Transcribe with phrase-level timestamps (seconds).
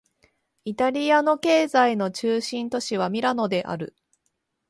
[0.65, 3.95] イタリアの経済の中心都市はミラノである